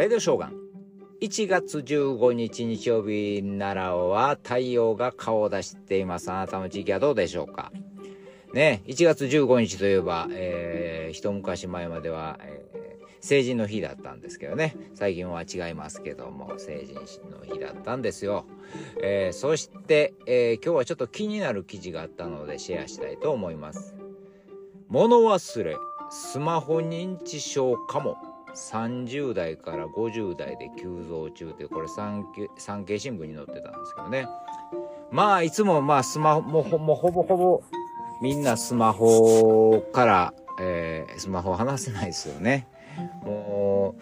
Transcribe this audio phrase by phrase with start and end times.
[0.00, 0.54] レディオショーガン。
[1.20, 6.32] 1月15日日曜日奈良は太陽が顔を出しています。
[6.32, 7.70] あなたの地域はどうでしょうか？
[8.54, 14.74] ね、1月15日といえば、えー、一昔前までは、えー、成人の日だったんですけどね。
[14.94, 16.94] 最近は違いますけども、成人
[17.28, 18.46] の日だったんですよ。
[19.02, 23.94] えー、そして、え、今日はちょっと気になる記事があったのでシェアしたいと思います。
[24.88, 25.76] 物忘れ、
[26.08, 28.29] スマホ認知症かも。
[28.54, 34.26] 30代から50代で急増中というこれ産経産経新聞に載ってたんですけどね。
[35.10, 37.62] まあいつもまあスマホももほぼほぼ
[38.22, 42.68] みんなスマホから、えー、スマホ離せないですよね。
[43.24, 43.94] も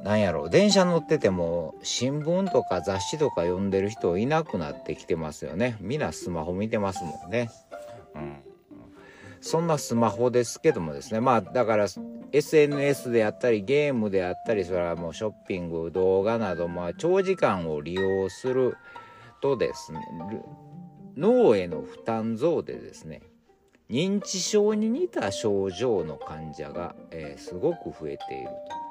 [0.00, 5.76] うなんやろう電車乗ってても新聞とか雑誌とか読んでる人いなくなってきてますよね。
[5.80, 7.50] みんなスマホ見てますもんね。
[8.14, 8.36] うん。
[9.40, 11.20] そんなスマホですけどもですね。
[11.20, 11.86] まあだから
[12.32, 18.76] SNS であったりゲームであったりそれはもうショッピング動画などまあ長時間を利用する
[19.40, 20.00] とですね
[21.16, 23.22] 脳への負担増でですね
[23.90, 28.88] 認知症に似た症状の患者が、えー、すごく増えていると。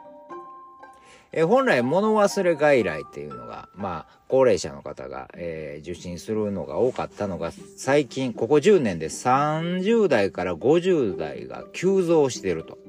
[1.33, 12.79] えー、本来物忘れ外来っていうのが、まあ、高齢者の方が、えー、受診するのが多かったのが、最近、ここ10年で30代から50代が急増してると。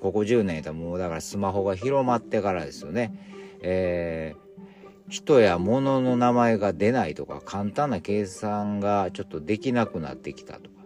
[0.00, 3.12] ここ10年ともうだからスマホが広まってからですよね。
[3.62, 10.80] えー、人や物の名前が出ないとか、簡単な計算がちょっとできなくなってきたとか。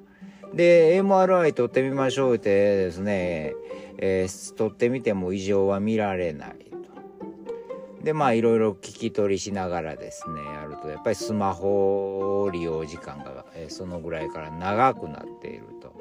[0.55, 3.55] で、MRI 取ってみましょうってですね、
[3.99, 8.05] えー、取ってみても異常は見られないと。
[8.05, 15.93] で、まあいろいろ聞き取りしながらですね、やると、やっぱりスマホ利用時間が、えー、そのぐらいから長くなっていると。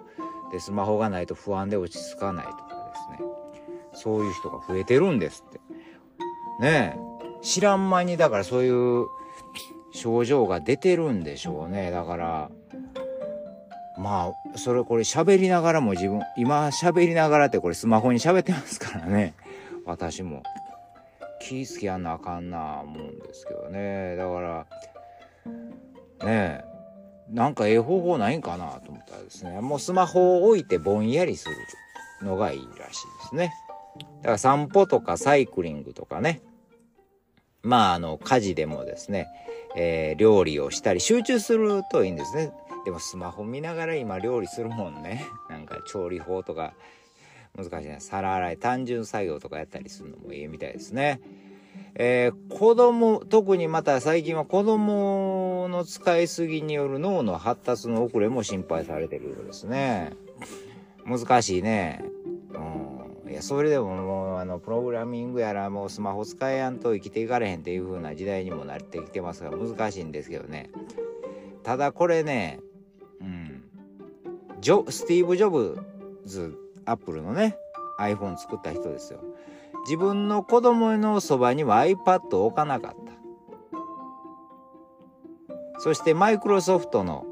[0.51, 2.62] で、スマホがないと不安で落ち着かないと。
[3.93, 5.59] そういう人が増えてるんですって。
[6.59, 7.13] ねえ。
[7.41, 9.07] 知らん間に、だからそういう
[9.91, 11.91] 症状が出てるんでしょうね。
[11.91, 12.49] だから、
[13.97, 19.33] まあ、それこれ喋りながらも自分、今喋りながらってこれスマホに喋ってますからね。
[19.85, 20.43] 私も。
[21.41, 24.15] 気ぃつけやんなあかんな思うんですけどね。
[24.15, 24.65] だから、
[26.25, 26.63] ねえ、
[27.29, 31.55] なんかええ方法ないんかなと思ったらですね、もうスマホを置いてぼんやりする
[32.25, 33.53] のがいいらしいですね。
[33.97, 36.41] だから散歩とかサイクリングとかね。
[37.61, 39.27] まあ、あの、家事でもですね、
[39.75, 42.51] えー、料理をしたり集中するといいんですね。
[42.85, 45.25] でもスマホ見ながら今料理するもんね。
[45.49, 46.73] なんか調理法とか
[47.55, 47.97] 難しいね。
[47.99, 51.21] 皿洗い、単純作業とかやったりするのもいいみたいですね。
[51.95, 60.13] えー、子供、特にまた最近は子供の使いすぎによる脳の発達の遅れも心配されてるようですね。
[61.05, 62.03] 難しいね。
[62.53, 62.92] うん。
[63.33, 70.69] や、それでももう、あの、プログラミングやらもうスマホ使えやんと生きていかれへんっていう風な時代にもなってきてますから難しいんですけどね。
[71.63, 72.59] ただこれね
[73.21, 73.63] うん、
[74.59, 75.79] ジョスティーブ・ジョブ
[76.25, 77.57] ズアップルのね
[77.99, 79.19] iPhone 作った人ですよ。
[79.85, 83.13] 自分の子供のそばには iPad を置かなかった。
[85.79, 87.25] そしてマイクロソフトの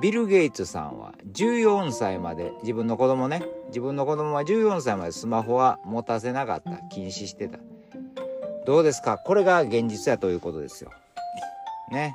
[0.00, 3.42] ビル・ゲイツさんは14歳まで自分の子供ね。
[3.68, 6.78] 自分の子供は14歳までスマホは持たせなかった。
[6.88, 7.58] 禁止してた。
[8.64, 9.18] どうですか？
[9.18, 10.90] これが現実やということですよ。
[11.90, 12.14] ね、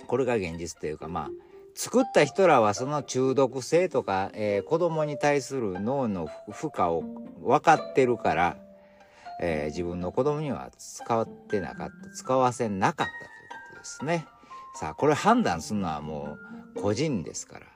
[0.00, 1.30] うん、これが現実というかまあ
[1.74, 7.02] 作った人らはその中毒性とか、えー、子供に対する脳の負荷を
[7.42, 8.56] 分かってるから、
[9.40, 13.10] えー、自分の子供には使ってなかった、使わせなかったという
[13.70, 14.26] ことですね。
[14.74, 16.36] さあ、これ判断するのはも
[16.76, 17.66] う個人ですから、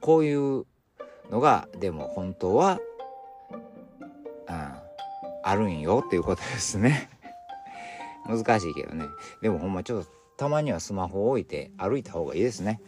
[0.00, 0.64] こういう
[1.30, 2.80] のが、でも本当は、
[4.48, 4.72] うん、
[5.42, 7.10] あるんよっていうことですね。
[8.26, 9.04] 難しいけどね。
[9.42, 12.80] でもほんまちょっとたまにはスマホを置いて歩いた方がいいですね。